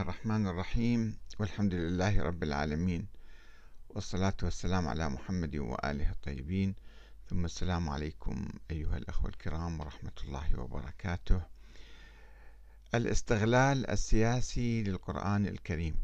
الله 0.00 0.12
الرحمن 0.12 0.46
الرحيم 0.46 1.16
والحمد 1.38 1.74
لله 1.74 2.22
رب 2.22 2.42
العالمين 2.42 3.06
والصلاة 3.88 4.36
والسلام 4.42 4.88
على 4.88 5.08
محمد 5.08 5.56
وآله 5.56 6.10
الطيبين 6.10 6.74
ثم 7.30 7.44
السلام 7.44 7.88
عليكم 7.88 8.48
أيها 8.70 8.96
الأخوة 8.96 9.28
الكرام 9.30 9.80
ورحمة 9.80 10.12
الله 10.24 10.60
وبركاته 10.60 11.42
الاستغلال 12.94 13.90
السياسي 13.90 14.82
للقرآن 14.82 15.46
الكريم 15.46 15.94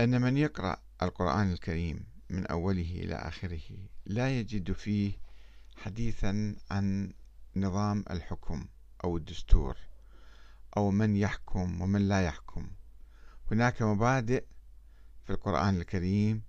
أن 0.00 0.20
من 0.22 0.36
يقرأ 0.36 0.76
القرآن 1.02 1.52
الكريم 1.52 2.06
من 2.30 2.46
أوله 2.46 2.90
إلى 2.90 3.14
آخره 3.14 3.70
لا 4.06 4.38
يجد 4.40 4.72
فيه 4.72 5.12
حديثا 5.76 6.56
عن 6.70 7.12
نظام 7.56 8.04
الحكم 8.10 8.66
أو 9.04 9.16
الدستور. 9.16 9.76
أو 10.76 10.90
من 10.90 11.16
يحكم 11.16 11.82
ومن 11.82 12.08
لا 12.08 12.22
يحكم. 12.22 12.70
هناك 13.50 13.82
مبادئ 13.82 14.44
في 15.24 15.30
القرآن 15.30 15.76
الكريم 15.76 16.42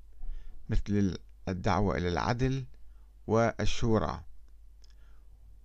مثل 0.70 1.18
الدعوة 1.48 1.98
إلى 1.98 2.08
العدل 2.08 2.66
والشورى 3.28 4.24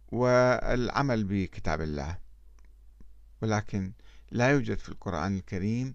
والعمل 0.08 1.24
بكتاب 1.24 1.80
الله. 1.80 2.18
ولكن 3.42 3.92
لا 4.30 4.50
يوجد 4.50 4.78
في 4.78 4.88
القرآن 4.88 5.36
الكريم 5.36 5.94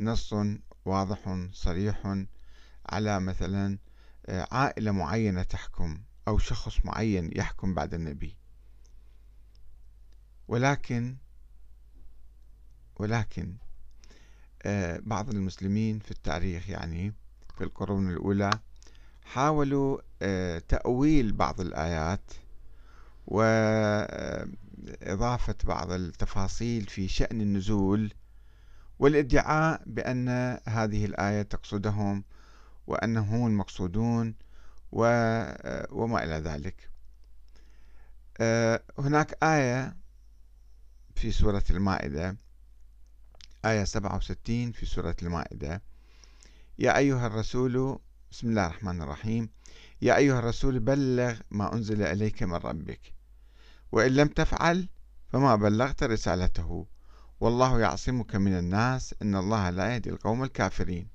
نص 0.00 0.34
واضح 0.84 1.48
صريح 1.52 2.24
على 2.86 3.20
مثلا 3.20 3.78
عائلة 4.28 4.92
معينة 4.92 5.42
تحكم 5.42 6.02
أو 6.28 6.38
شخص 6.38 6.84
معين 6.84 7.30
يحكم 7.36 7.74
بعد 7.74 7.94
النبي. 7.94 8.36
ولكن 10.48 11.16
ولكن 12.96 13.54
آه، 14.62 15.00
بعض 15.02 15.30
المسلمين 15.30 15.98
في 15.98 16.10
التاريخ 16.10 16.68
يعني 16.68 17.12
في 17.54 17.64
القرون 17.64 18.10
الأولى 18.10 18.50
حاولوا 19.22 19.98
آه، 20.22 20.58
تأويل 20.58 21.32
بعض 21.32 21.60
الآيات 21.60 22.32
وإضافة 23.26 24.46
بعض 25.64 25.92
التفاصيل 25.92 26.84
في 26.84 27.08
شأن 27.08 27.40
النزول 27.40 28.12
والادعاء 28.98 29.82
بأن 29.86 30.28
هذه 30.68 31.04
الآية 31.04 31.42
تقصدهم 31.42 32.24
وأنهم 32.86 33.34
هم 33.34 33.46
المقصودون 33.46 34.34
آه، 34.94 35.88
وما 35.90 36.24
إلى 36.24 36.34
ذلك. 36.34 36.88
هناك 38.98 39.44
آية 39.44 39.96
في 41.14 41.32
سورة 41.32 41.64
المائدة 41.70 42.36
آية 43.64 43.84
67 43.84 44.72
في 44.72 44.86
سورة 44.86 45.16
المائدة. 45.22 45.82
يا 46.78 46.96
أيها 46.96 47.26
الرسول 47.26 47.98
بسم 48.30 48.48
الله 48.48 48.66
الرحمن 48.66 49.02
الرحيم. 49.02 49.50
يا 50.02 50.16
أيها 50.16 50.38
الرسول 50.38 50.78
بلغ 50.78 51.34
ما 51.50 51.74
أنزل 51.74 52.02
إليك 52.02 52.42
من 52.42 52.54
ربك. 52.54 53.14
وإن 53.92 54.12
لم 54.12 54.28
تفعل 54.28 54.88
فما 55.28 55.56
بلغت 55.56 56.02
رسالته. 56.02 56.86
والله 57.40 57.80
يعصمك 57.80 58.36
من 58.36 58.58
الناس 58.58 59.14
إن 59.22 59.36
الله 59.36 59.70
لا 59.70 59.94
يهدي 59.94 60.10
القوم 60.10 60.44
الكافرين. 60.44 61.08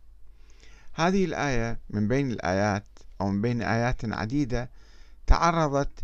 هذه 0.94 1.26
الآية 1.26 1.80
من 1.90 2.08
بين 2.08 2.32
الآيات 2.32 2.88
أو 3.22 3.28
من 3.30 3.42
بين 3.42 3.62
آيات 3.62 4.06
عديدة 4.06 4.72
تعرضت 5.28 6.04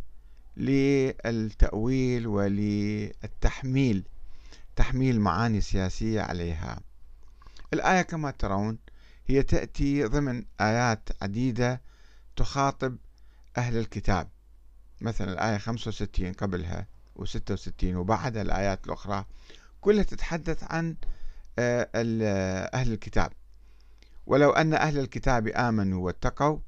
للتأويل 0.57 2.27
وللتحميل. 2.27 4.07
تحميل 4.75 5.21
معاني 5.21 5.61
سياسية 5.61 6.21
عليها. 6.21 6.79
الآية 7.73 8.01
كما 8.01 8.31
ترون 8.31 8.77
هي 9.27 9.43
تأتي 9.43 10.03
ضمن 10.03 10.45
آيات 10.61 11.09
عديدة 11.21 11.81
تخاطب 12.35 12.97
أهل 13.57 13.77
الكتاب. 13.77 14.29
مثلا 15.01 15.33
الآية 15.33 15.57
65 15.57 16.33
قبلها 16.33 16.87
و66 17.19 17.83
وبعدها 17.83 18.41
الآيات 18.41 18.85
الأخرى 18.85 19.25
كلها 19.81 20.03
تتحدث 20.03 20.63
عن 20.63 20.95
آه، 21.59 21.89
أهل 22.73 22.93
الكتاب. 22.93 23.31
ولو 24.25 24.51
أن 24.51 24.73
أهل 24.73 24.99
الكتاب 24.99 25.47
آمنوا 25.47 26.05
واتقوا 26.05 26.59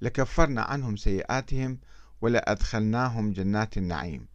لكفرنا 0.00 0.62
عنهم 0.62 0.96
سيئاتهم 0.96 1.78
ولأدخلناهم 2.20 3.32
جنات 3.32 3.76
النعيم. 3.78 4.26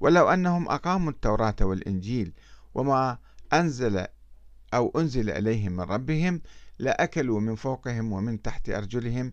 ولو 0.00 0.28
أنهم 0.28 0.68
أقاموا 0.68 1.10
التوراة 1.10 1.56
والإنجيل 1.60 2.32
وما 2.74 3.18
أنزل 3.52 4.06
أو 4.74 4.92
أنزل 4.96 5.30
إليهم 5.30 5.72
من 5.72 5.80
ربهم 5.80 6.42
لأكلوا 6.78 7.40
من 7.40 7.54
فوقهم 7.54 8.12
ومن 8.12 8.42
تحت 8.42 8.68
أرجلهم. 8.68 9.32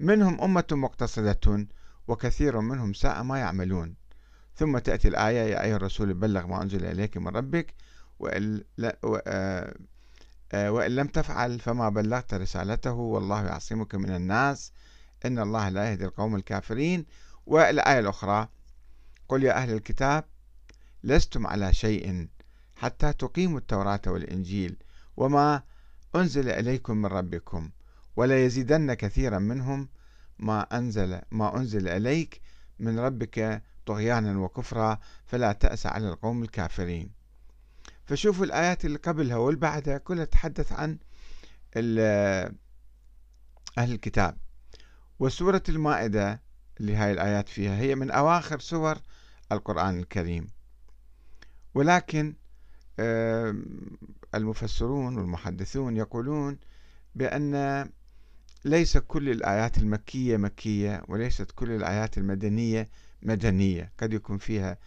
منهم 0.00 0.40
أمة 0.40 0.64
مقتصدة 0.72 1.66
وكثير 2.08 2.60
منهم 2.60 2.92
ساء 2.92 3.22
ما 3.22 3.38
يعملون. 3.38 3.94
ثم 4.56 4.78
تأتي 4.78 5.08
الآية 5.08 5.50
يا 5.50 5.62
أيها 5.62 5.76
الرسول 5.76 6.14
بلغ 6.14 6.46
ما 6.46 6.62
أنزل 6.62 6.84
إليك 6.84 7.16
من 7.16 7.28
ربك 7.28 7.74
وإن, 8.18 8.64
آه، 9.26 9.74
آه، 10.52 10.88
لم 10.88 11.06
تفعل 11.06 11.60
فما 11.60 11.88
بلغت 11.88 12.34
رسالته 12.34 12.92
والله 12.92 13.44
يعصمك 13.44 13.94
من 13.94 14.10
الناس. 14.14 14.72
إن 15.24 15.38
الله 15.38 15.68
لا 15.68 15.90
يهدي 15.90 16.04
القوم 16.04 16.36
الكافرين. 16.36 17.06
والآية 17.46 17.98
الأخرى 17.98 18.48
قل 19.28 19.42
يا 19.42 19.52
أهل 19.52 19.72
الكتاب 19.72 20.24
لستم 21.04 21.46
على 21.46 21.72
شيء 21.72 22.28
حتى 22.76 23.12
تقيموا 23.12 23.58
التوراة 23.58 24.00
والإنجيل 24.06 24.76
وما 25.16 25.62
أنزل 26.16 26.48
إليكم 26.48 26.96
من 26.96 27.06
ربكم 27.06 27.70
ولا 28.16 28.44
يزيدن 28.44 28.94
كثيرا 28.94 29.38
منهم 29.38 29.88
ما 30.38 30.78
أنزل 30.78 31.20
ما 31.30 31.56
أنزل 31.56 31.88
إليك 31.88 32.40
من 32.78 32.98
ربك 32.98 33.62
طغيانا 33.86 34.38
وكفرا 34.38 34.98
فلا 35.26 35.52
تأس 35.52 35.86
على 35.86 36.08
القوم 36.08 36.42
الكافرين. 36.42 37.10
فشوفوا 38.04 38.44
الآيات 38.44 38.84
اللي 38.84 38.98
قبلها 38.98 39.36
والبعدها 39.36 39.98
كلها 39.98 40.24
تتحدث 40.24 40.72
عن 40.72 40.98
أهل 43.78 43.92
الكتاب. 43.92 44.36
وسورة 45.18 45.62
المائدة 45.68 46.42
اللي 46.80 46.96
هاي 46.96 47.12
الآيات 47.12 47.48
فيها 47.48 47.76
هي 47.76 47.94
من 47.94 48.10
أواخر 48.10 48.60
سور 48.60 48.98
القرآن 49.52 49.98
الكريم. 49.98 50.48
ولكن 51.74 52.34
المفسرون 54.34 55.18
والمحدثون 55.18 55.96
يقولون 55.96 56.58
بأن 57.14 57.88
ليس 58.64 58.98
كل 58.98 59.28
الآيات 59.28 59.78
المكية 59.78 60.36
مكية 60.36 61.02
وليست 61.08 61.50
كل 61.50 61.70
الآيات 61.70 62.18
المدنية 62.18 62.88
مدنية. 63.22 63.92
قد 63.98 64.12
يكون 64.12 64.38
فيها 64.38 64.78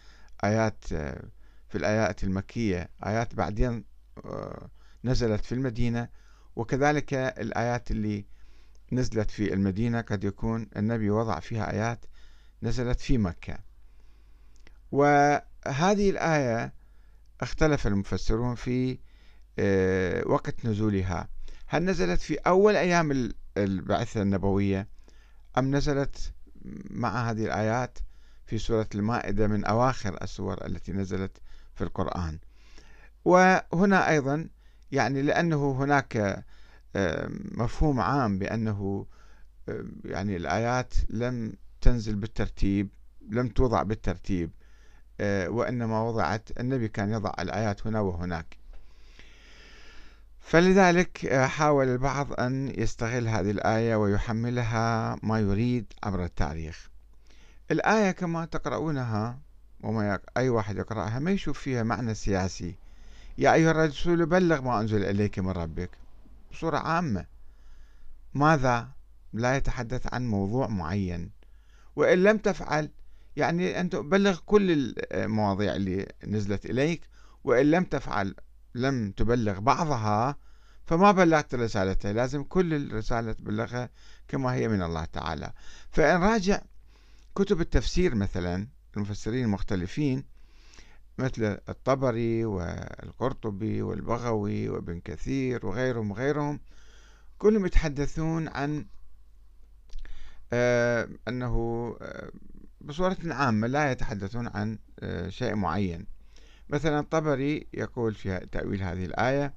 آيات 0.44 0.84
في 1.68 1.74
الآيات 1.74 2.24
المكية 2.24 2.90
آيات 3.06 3.34
بعدين 3.34 3.84
آه، 4.24 4.70
نزلت 5.04 5.44
في 5.44 5.52
المدينة 5.52 6.08
وكذلك 6.56 7.14
الآيات 7.14 7.90
اللي 7.90 8.26
نزلت 8.92 9.30
في 9.30 9.54
المدينة 9.54 10.00
قد 10.00 10.24
يكون 10.24 10.66
النبي 10.76 11.10
وضع 11.10 11.40
فيها 11.40 11.72
آيات 11.72 12.04
نزلت 12.62 13.00
في 13.00 13.18
مكة. 13.18 13.58
وهذه 14.92 16.10
الآية 16.10 16.77
اختلف 17.40 17.86
المفسرون 17.86 18.54
في 18.54 18.98
آه، 19.58 20.22
وقت 20.26 20.66
نزولها. 20.66 21.28
هل 21.66 21.84
نزلت 21.84 22.20
في 22.20 22.34
أول 22.34 22.76
أيام 22.76 23.32
البعثة 23.56 24.22
النبوية 24.22 24.88
أم 25.58 25.76
نزلت 25.76 26.32
مع 26.90 27.30
هذه 27.30 27.44
الآيات 27.44 27.98
في 28.46 28.58
سورة 28.58 28.88
المائدة 28.94 29.46
من 29.46 29.64
أواخر 29.64 30.22
السور 30.22 30.66
التي 30.66 30.92
نزلت 30.92 31.38
في 31.74 31.84
القرآن؟ 31.84 32.38
وهنا 33.24 34.10
أيضا 34.10 34.48
يعني 34.92 35.22
لأنه 35.22 35.72
هناك 35.72 36.44
آه، 36.96 37.28
مفهوم 37.50 38.00
عام 38.00 38.38
بأنه 38.38 39.06
آه، 39.68 39.84
يعني 40.04 40.36
الآيات 40.36 40.94
لم 41.10 41.52
تنزل 41.80 42.14
بالترتيب 42.14 42.88
لم 43.30 43.48
توضع 43.48 43.82
بالترتيب. 43.82 44.50
وإنما 45.20 46.02
وضعت 46.02 46.60
النبي 46.60 46.88
كان 46.88 47.12
يضع 47.12 47.32
الآيات 47.40 47.86
هنا 47.86 48.00
وهناك. 48.00 48.58
فلذلك 50.40 51.26
آه، 51.26 51.46
حاول 51.46 51.88
البعض 51.88 52.40
أن 52.40 52.72
يستغل 52.78 53.28
هذه 53.28 53.50
الآية 53.50 53.96
ويحملها 53.96 55.16
ما 55.22 55.40
يريد 55.40 55.92
عبر 56.02 56.24
التاريخ. 56.24 56.88
الآية 57.70 58.10
كما 58.10 58.44
تقرؤونها 58.44 59.38
وما 59.80 60.18
أي 60.36 60.48
واحد 60.48 60.76
يقرأها 60.76 61.18
ما 61.18 61.30
يشوف 61.30 61.58
فيها 61.58 61.82
معنى 61.82 62.14
سياسي. 62.14 62.74
يا 63.38 63.54
أيها 63.54 63.70
الرسول 63.70 64.26
بلغ 64.26 64.60
ما 64.60 64.80
أنزل 64.80 65.04
إليك 65.04 65.38
من 65.38 65.50
ربك. 65.50 65.90
بصورة 66.52 66.78
عامة. 66.78 67.26
ماذا؟ 68.34 68.88
لا 69.32 69.56
يتحدث 69.56 70.14
عن 70.14 70.26
موضوع 70.26 70.66
معين. 70.66 71.30
وإن 71.96 72.22
لم 72.22 72.38
تفعل 72.38 72.90
يعني 73.38 73.80
أنت 73.80 73.96
بلغ 73.96 74.38
كل 74.46 74.94
المواضيع 75.12 75.76
اللي 75.76 76.06
نزلت 76.26 76.66
إليك 76.66 77.08
وإن 77.44 77.70
لم 77.70 77.84
تفعل 77.84 78.34
لم 78.74 79.10
تبلغ 79.10 79.60
بعضها 79.60 80.36
فما 80.86 81.12
بلغت 81.12 81.54
رسالته 81.54 82.12
لازم 82.12 82.42
كل 82.42 82.74
الرسالة 82.74 83.32
تبلغها 83.32 83.90
كما 84.28 84.54
هي 84.54 84.68
من 84.68 84.82
الله 84.82 85.04
تعالى. 85.04 85.52
فإن 85.90 86.20
راجع 86.22 86.60
كتب 87.34 87.60
التفسير 87.60 88.14
مثلا 88.14 88.68
المفسرين 88.96 89.44
المختلفين 89.44 90.24
مثل 91.18 91.58
الطبري 91.68 92.44
والقرطبي 92.44 93.82
والبغوي 93.82 94.68
وابن 94.68 95.00
كثير 95.00 95.66
وغيرهم 95.66 96.10
وغيرهم 96.10 96.60
كلهم 97.38 97.66
يتحدثون 97.66 98.48
عن 98.48 98.86
آه، 100.52 101.08
أنه 101.28 101.96
آه، 102.02 102.30
بصورة 102.80 103.16
عامة 103.24 103.66
لا 103.66 103.90
يتحدثون 103.90 104.48
عن 104.48 104.78
آه، 105.00 105.28
شيء 105.28 105.54
معين. 105.54 106.06
مثلا 106.68 107.00
الطبري 107.00 107.66
يقول 107.74 108.14
في 108.14 108.46
تأويل 108.52 108.82
هذه 108.82 109.04
الآية 109.04 109.54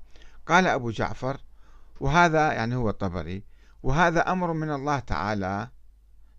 قال 0.48 0.68
أبو 0.68 0.92
جعفر 0.92 1.38
وهذا 2.00 2.54
يعني 2.54 2.76
هو 2.76 2.90
الطبري 2.90 3.44
وهذا 3.84 4.32
أمر 4.32 4.54
من 4.54 4.72
الله 4.72 5.00
تعالى 5.00 5.70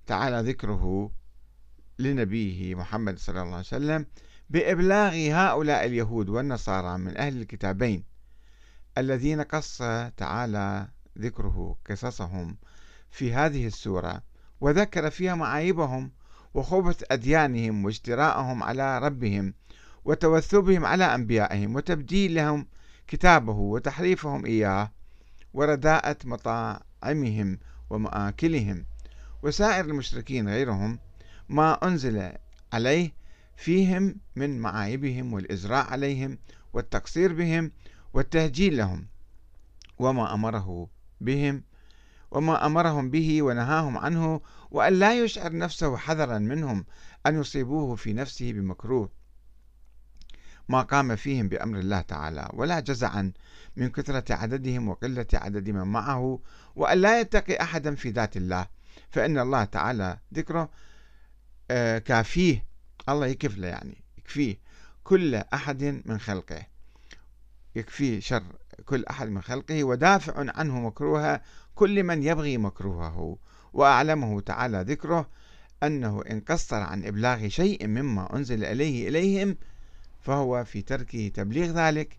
تعالى 0.06 0.50
ذكره 0.50 1.12
لنبيه 1.98 2.74
محمد 2.74 3.18
صلى 3.18 3.42
الله 3.42 3.52
عليه 3.52 3.66
وسلم 3.66 4.06
بإبلاغ 4.50 5.12
هؤلاء 5.14 5.86
اليهود 5.86 6.28
والنصارى 6.28 6.98
من 6.98 7.16
أهل 7.16 7.40
الكتابين 7.40 8.04
الذين 8.98 9.40
قص 9.40 9.78
تعالى 10.16 10.88
ذكره 11.18 11.76
قصصهم 11.90 12.56
في 13.10 13.32
هذه 13.34 13.66
السورة 13.66 14.22
وذكر 14.60 15.10
فيها 15.10 15.34
معايبهم 15.34 16.12
وخبث 16.54 17.04
أديانهم 17.10 17.84
واجتراءهم 17.84 18.62
على 18.62 18.98
ربهم 18.98 19.54
وتوثبهم 20.04 20.86
على 20.86 21.04
أنبيائهم 21.04 21.74
وتبديلهم 21.76 22.66
كتابه 23.06 23.52
وتحريفهم 23.52 24.46
إياه 24.46 24.92
ورداءة 25.54 26.16
مطاعمهم 26.24 27.58
ومآكلهم. 27.90 28.84
وسائر 29.42 29.84
المشركين 29.84 30.48
غيرهم 30.48 30.98
ما 31.48 31.86
أنزل 31.86 32.32
عليه 32.72 33.12
فيهم 33.56 34.16
من 34.36 34.58
معايبهم 34.58 35.32
والإزراء 35.32 35.90
عليهم 35.90 36.38
والتقصير 36.72 37.32
بهم 37.32 37.72
والتهجيل 38.14 38.76
لهم 38.76 39.06
وما 39.98 40.34
أمره 40.34 40.88
بهم 41.20 41.62
وما 42.32 42.66
أمرهم 42.66 43.10
به 43.10 43.42
ونهاهم 43.42 43.98
عنه 43.98 44.40
وأن 44.70 44.92
لا 44.92 45.24
يشعر 45.24 45.56
نفسه 45.56 45.96
حذرا 45.96 46.38
منهم 46.38 46.84
أن 47.26 47.40
يصيبوه 47.40 47.96
في 47.96 48.12
نفسه 48.12 48.52
بمكروه. 48.52 49.08
ما 50.68 50.82
قام 50.82 51.16
فيهم 51.16 51.48
بأمر 51.48 51.78
الله 51.78 52.00
تعالى 52.00 52.48
ولا 52.52 52.80
جزعا 52.80 53.32
من 53.76 53.90
كثرة 53.90 54.34
عددهم 54.34 54.88
وقلة 54.88 55.26
عدد 55.34 55.70
من 55.70 55.82
معه 55.82 56.40
وأن 56.76 56.98
لا 56.98 57.20
يتقي 57.20 57.62
أحدا 57.62 57.94
في 57.94 58.10
ذات 58.10 58.36
الله. 58.36 58.66
فإن 59.10 59.38
الله 59.38 59.64
تعالى 59.64 60.18
ذكره 60.34 60.70
آه، 61.70 61.98
كافيه. 61.98 62.64
الله 63.08 63.26
يكف 63.26 63.58
له 63.58 63.68
يعني 63.68 64.04
يكفيه 64.18 64.58
كل 65.04 65.34
أحد 65.34 66.02
من 66.04 66.20
خلقه. 66.20 66.66
يكفيه 67.76 68.20
شر 68.20 68.44
كل 68.86 69.04
أحد 69.04 69.28
من 69.28 69.42
خلقه 69.42 69.84
ودافع 69.84 70.50
عنه 70.58 70.80
مكروه 70.80 71.40
كل 71.74 72.02
من 72.02 72.22
يبغي 72.22 72.58
مكروهه 72.58 73.36
وأعلمه 73.72 74.40
تعالى 74.40 74.84
ذكره 74.88 75.28
أنه 75.82 76.22
إن 76.30 76.40
قصر 76.40 76.76
عن 76.76 77.04
إبلاغ 77.04 77.48
شيء 77.48 77.86
مما 77.86 78.36
أنزل 78.36 78.64
إليه 78.64 79.08
إليهم 79.08 79.56
فهو 80.20 80.64
في 80.64 80.82
تركه 80.82 81.28
تبليغ 81.28 81.70
ذلك 81.86 82.16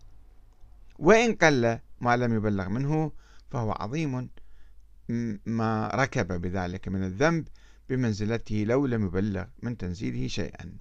وإن 0.98 1.34
قل 1.34 1.78
ما 2.00 2.16
لم 2.16 2.34
يبلغ 2.34 2.68
منه 2.68 3.12
فهو 3.50 3.72
عظيم 3.72 4.28
ما 5.46 5.90
ركب 5.94 6.40
بذلك 6.40 6.88
من 6.88 7.04
الذنب 7.04 7.48
بمنزلته 7.88 8.64
لو 8.68 8.86
لم 8.86 9.06
يبلغ 9.06 9.44
من 9.62 9.76
تنزيله 9.76 10.28
شيئا. 10.28 10.72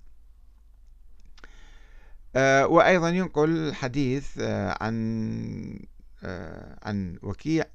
آه، 2.36 2.68
وأيضا 2.68 3.10
ينقل 3.10 3.74
حديث 3.74 4.38
آه، 4.40 4.84
عن 4.84 5.80
آه، 6.24 6.80
عن 6.84 7.20
وكيع 7.22 7.66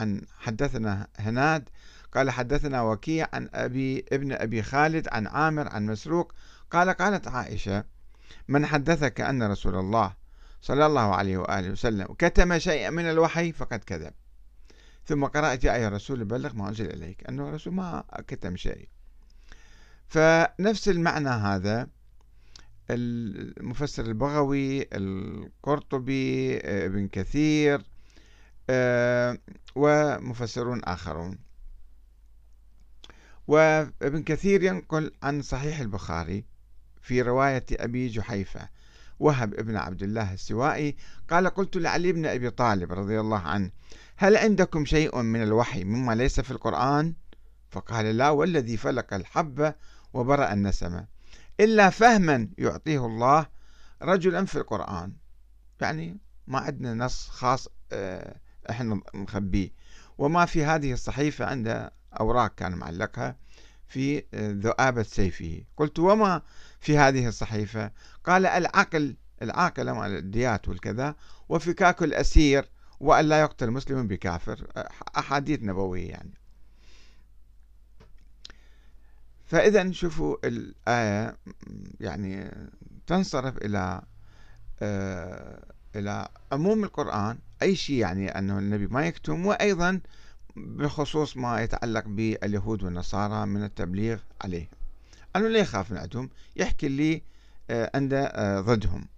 عن 0.00 0.22
حدثنا 0.38 1.06
هناد 1.18 1.68
قال 2.14 2.30
حدثنا 2.30 2.82
وكيع 2.82 3.28
عن 3.32 3.48
أبي 3.54 4.04
ابن 4.12 4.32
أبي 4.32 4.62
خالد 4.62 5.08
عن 5.12 5.26
عامر 5.26 5.68
عن 5.68 5.86
مسروق 5.86 6.34
قال 6.70 6.90
قالت 6.90 7.28
عائشة 7.28 7.84
من 8.48 8.66
حدثك 8.66 9.20
أن 9.20 9.42
رسول 9.42 9.74
الله 9.74 10.14
صلى 10.62 10.86
الله 10.86 11.14
عليه 11.14 11.38
وآله 11.38 11.70
وسلم 11.70 12.06
كتم 12.18 12.58
شيئا 12.58 12.90
من 12.90 13.10
الوحي 13.10 13.52
فقد 13.52 13.78
كذب. 13.78 14.12
ثم 15.06 15.24
قرأت 15.24 15.64
يا 15.64 15.74
أيها 15.74 15.88
الرسول 15.88 16.24
بلغ 16.24 16.54
ما 16.54 16.68
أنزل 16.68 16.90
إليك 16.90 17.28
أنه 17.28 17.48
الرسول 17.48 17.74
ما 17.74 18.04
كتم 18.28 18.56
شيء. 18.56 18.88
فنفس 20.08 20.88
المعنى 20.88 21.28
هذا 21.28 21.88
المفسر 22.90 24.04
البغوي 24.04 24.86
القرطبي 24.92 26.58
ابن 26.58 27.08
كثير 27.08 27.89
ومفسرون 29.74 30.84
آخرون. 30.84 31.38
وابن 33.46 34.22
كثير 34.22 34.62
ينقل 34.62 35.12
عن 35.22 35.42
صحيح 35.42 35.80
البخاري 35.80 36.44
في 37.00 37.22
رواية 37.22 37.66
أبي 37.72 38.08
جحيفة 38.08 38.68
وهب 39.20 39.54
ابن 39.54 39.76
عبد 39.76 40.02
الله 40.02 40.34
السوائي 40.34 40.96
قال 41.30 41.48
قلت 41.48 41.76
لعلي 41.76 42.12
بن 42.12 42.26
أبي 42.26 42.50
طالب 42.50 42.92
رضي 42.92 43.20
الله 43.20 43.38
عنه 43.38 43.70
هل 44.16 44.36
عندكم 44.36 44.84
شيء 44.84 45.22
من 45.22 45.42
الوحي 45.42 45.84
مما 45.84 46.14
ليس 46.14 46.40
في 46.40 46.50
القرآن؟ 46.50 47.14
فقال 47.70 48.16
لا 48.16 48.30
والذي 48.30 48.76
فلق 48.76 49.14
الحبة 49.14 49.74
وبرأ 50.12 50.52
النسمة. 50.52 51.06
إلا 51.60 51.90
فهما 51.90 52.48
يعطيه 52.58 53.06
الله 53.06 53.46
رجلا 54.02 54.44
في 54.44 54.56
القرآن. 54.56 55.12
يعني 55.80 56.18
ما 56.46 56.58
عندنا 56.58 56.94
نص 56.94 57.28
خاص 57.28 57.68
آه، 57.92 58.36
إحنا 58.70 59.00
نخبيه 59.14 59.70
وما 60.18 60.44
في 60.44 60.64
هذه 60.64 60.92
الصحيفة 60.92 61.44
عنده 61.44 61.92
أوراق 62.20 62.54
كان 62.54 62.72
معلقها 62.72 63.36
في 63.88 64.18
آه، 64.34 64.52
ذؤابة 64.52 65.02
سيفه. 65.02 65.64
قلت 65.76 65.98
وما 65.98 66.42
في 66.80 66.98
هذه 66.98 67.28
الصحيفة؟ 67.28 67.90
قال 68.24 68.46
العقل 68.46 69.16
العاقلة 69.42 69.92
مال 69.92 70.16
الديات 70.16 70.68
والكذا 70.68 71.14
وفكاك 71.48 72.02
الأسير 72.02 72.68
وأن 73.00 73.24
لا 73.24 73.40
يقتل 73.40 73.70
مسلم 73.70 74.06
بكافر. 74.06 74.66
أحاديث 75.18 75.62
نبوية 75.62 76.10
يعني. 76.10 76.34
فإذا 79.46 79.92
شوفوا 79.92 80.36
الآية 80.44 81.36
يعني 82.00 82.50
تنصرف 83.06 83.56
إلى 83.56 84.02
آه، 84.82 85.64
إلى 85.96 86.28
عموم 86.52 86.84
القرآن. 86.84 87.38
أي 87.62 87.76
شيء 87.76 87.96
يعني 87.96 88.38
أنه 88.38 88.58
النبي 88.58 88.86
ما 88.86 89.06
يكتم 89.06 89.46
وأيضا 89.46 90.00
بخصوص 90.56 91.36
ما 91.36 91.62
يتعلق 91.62 92.04
باليهود 92.06 92.82
والنصارى 92.82 93.46
من 93.46 93.64
التبليغ 93.64 94.18
عليه. 94.40 94.68
أنه 95.36 95.48
لا 95.48 95.58
يخاف 95.58 95.90
من 95.90 95.98
عندهم 95.98 96.30
يحكي 96.56 96.88
لي 96.88 97.22
آه، 97.70 97.90
عنده 97.94 98.24
آه، 98.26 98.60
ضدهم. 98.60 99.08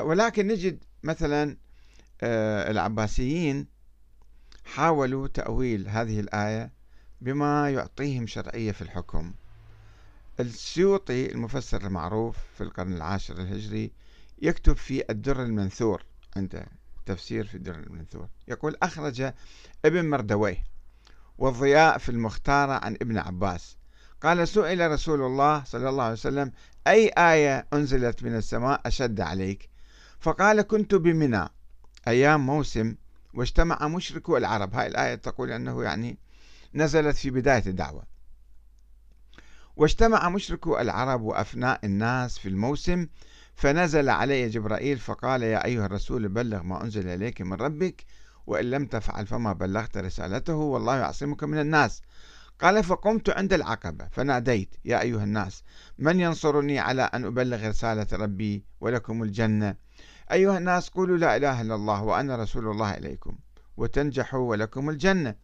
ولكن 0.00 0.46
نجد 0.46 0.84
مثلا 1.02 1.56
العباسيين 2.70 3.66
حاولوا 4.64 5.28
تأويل 5.28 5.88
هذه 5.88 6.20
الآية 6.20 6.72
بما 7.20 7.70
يعطيهم 7.70 8.26
شرعية 8.26 8.72
في 8.72 8.82
الحكم. 8.82 9.32
السيوطي 10.40 11.32
المفسر 11.32 11.86
المعروف 11.86 12.36
في 12.56 12.64
القرن 12.64 12.92
العاشر 12.92 13.34
الهجري 13.40 13.92
يكتب 14.42 14.76
في 14.76 15.10
الدر 15.10 15.42
المنثور 15.42 16.04
عنده 16.36 16.66
تفسير 17.06 17.46
في 17.46 17.54
الدر 17.54 17.74
المنثور 17.74 18.28
يقول 18.48 18.76
أخرج 18.82 19.32
ابن 19.84 20.10
مردويه 20.10 20.64
والضياء 21.38 21.98
في 21.98 22.08
المختارة 22.08 22.72
عن 22.72 22.94
ابن 22.94 23.18
عباس. 23.18 23.76
قال 24.22 24.48
سئل 24.48 24.90
رسول 24.90 25.22
الله 25.22 25.64
صلى 25.64 25.88
الله 25.88 26.02
عليه 26.02 26.12
وسلم 26.12 26.52
أي 26.86 27.08
آية 27.08 27.66
أنزلت 27.72 28.22
من 28.22 28.36
السماء 28.36 28.80
أشد 28.86 29.20
عليك؟ 29.20 29.68
فقال 30.20 30.62
كنت 30.62 30.94
بمنى 30.94 31.48
أيام 32.08 32.46
موسم 32.46 32.94
واجتمع 33.34 33.88
مشركو 33.88 34.36
العرب. 34.36 34.74
هاي 34.74 34.86
الآية 34.86 35.14
تقول 35.14 35.50
أنه 35.50 35.82
يعني 35.82 36.18
نزلت 36.74 37.16
في 37.16 37.30
بداية 37.30 37.62
الدعوة. 37.66 38.02
واجتمع 39.76 40.28
مشركو 40.28 40.78
العرب 40.78 41.22
وأفناء 41.22 41.80
الناس 41.84 42.38
في 42.38 42.48
الموسم 42.48 43.06
فنزل 43.54 44.08
علي 44.08 44.48
جبرائيل 44.48 44.98
فقال 44.98 45.42
يا 45.42 45.64
أيها 45.64 45.86
الرسول 45.86 46.28
بلغ 46.28 46.62
ما 46.62 46.82
أنزل 46.84 47.08
إليك 47.08 47.40
من 47.42 47.52
ربك 47.52 48.04
وإن 48.46 48.70
لم 48.70 48.86
تفعل 48.86 49.26
فما 49.26 49.52
بلغت 49.52 49.96
رسالته 49.98 50.54
والله 50.54 50.96
يعصمك 50.96 51.44
من 51.44 51.60
الناس. 51.60 52.02
قال 52.60 52.84
فقمت 52.84 53.30
عند 53.30 53.52
العقبة 53.52 54.08
فناديت 54.12 54.74
يا 54.84 55.00
أيها 55.00 55.24
الناس 55.24 55.62
من 55.98 56.20
ينصرني 56.20 56.78
على 56.78 57.02
أن 57.02 57.24
أبلغ 57.24 57.68
رسالة 57.68 58.06
ربي 58.12 58.64
ولكم 58.80 59.22
الجنة؟ 59.22 59.74
أيها 60.32 60.58
الناس 60.58 60.88
قولوا 60.88 61.16
لا 61.16 61.36
إله 61.36 61.60
إلا 61.60 61.74
الله 61.74 62.02
وأنا 62.02 62.36
رسول 62.36 62.68
الله 62.68 62.94
إليكم 62.94 63.38
وتنجحوا 63.76 64.50
ولكم 64.50 64.90
الجنة. 64.90 65.34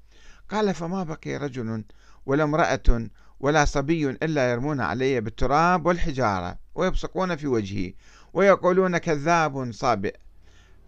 قال 0.50 0.74
فما 0.74 1.02
بقي 1.02 1.36
رجل 1.36 1.84
ولا 2.26 2.44
امرأة 2.44 3.08
ولا 3.40 3.64
صبي 3.64 4.10
إلا 4.10 4.50
يرمون 4.50 4.80
علي 4.80 5.20
بالتراب 5.20 5.86
والحجارة 5.86 6.58
ويبصقون 6.74 7.36
في 7.36 7.46
وجهي 7.46 7.94
ويقولون 8.32 8.98
كذاب 8.98 9.72
صابئ. 9.72 10.16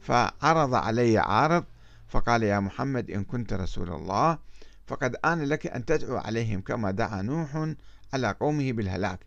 فعرض 0.01 0.75
علي 0.75 1.19
عارض 1.19 1.65
فقال 2.09 2.43
يا 2.43 2.61
محمد 2.61 3.11
إن 3.11 3.25
كنت 3.25 3.53
رسول 3.53 3.93
الله 3.93 4.39
فقد 4.87 5.17
آن 5.25 5.45
لك 5.45 5.67
أن 5.67 5.85
تدعو 5.85 6.17
عليهم 6.17 6.61
كما 6.61 6.91
دعا 6.91 7.23
نوح 7.23 7.75
على 8.13 8.31
قومه 8.41 8.73
بالهلاك. 8.73 9.21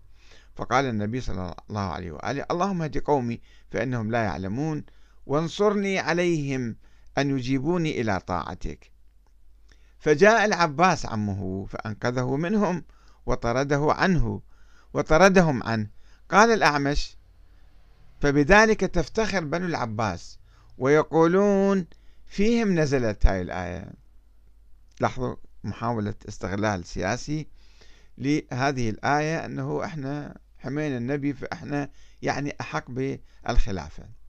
فقال 0.55 0.85
النبي 0.85 1.21
صلى 1.21 1.55
الله 1.69 1.81
عليه 1.81 2.11
وآله 2.11 2.45
اللهم 2.51 2.81
اهد 2.81 2.97
قومي 2.97 3.41
فإنهم 3.71 4.11
لا 4.11 4.23
يعلمون 4.23 4.83
وانصرني 5.25 5.99
عليهم 5.99 6.75
أن 7.17 7.37
يجيبوني 7.37 8.01
إلى 8.01 8.19
طاعتك. 8.19 8.91
فجاء 9.99 10.45
العباس 10.45 11.05
عمه 11.05 11.65
فأنقذه 11.65 12.35
منهم 12.35 12.83
وطرده 13.25 13.87
عنه 13.93 14.41
وطردهم 14.93 15.63
عنه. 15.63 15.87
قال 16.29 16.49
الأعمش 16.49 17.17
فبذلك 18.21 18.79
تفتخر 18.79 19.43
بنو 19.43 19.65
العباس 19.65 20.39
ويقولون 20.77 21.85
فيهم 22.27 22.79
نزلت 22.79 23.25
هاي 23.25 23.41
الآية. 23.41 23.91
لاحظوا 24.99 25.35
محاولة 25.63 26.15
استغلال 26.27 26.85
سياسي 26.85 27.47
لهذه 28.17 28.89
الآية 28.89 29.45
أنه 29.45 29.85
إحنا 29.85 30.37
حمينا 30.59 30.97
النبي 30.97 31.33
فإحنا 31.33 31.89
يعني 32.21 32.55
أحق 32.61 32.85
بالخلافة. 32.91 34.20